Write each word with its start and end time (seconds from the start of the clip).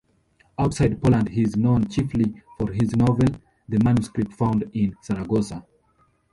Outside 0.57 0.99
Poland 0.99 1.29
he 1.29 1.43
is 1.43 1.55
known 1.55 1.87
chiefly 1.87 2.41
for 2.57 2.71
his 2.71 2.95
novel, 2.95 3.35
"The 3.69 3.77
Manuscript 3.83 4.33
Found 4.33 4.63
in 4.73 4.95
Saragossa". 4.99 5.63